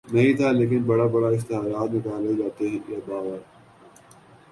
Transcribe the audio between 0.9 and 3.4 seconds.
بڑے اشتہارات نکالے جاتے یہ باور